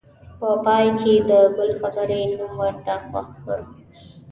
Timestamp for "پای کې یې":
0.63-1.21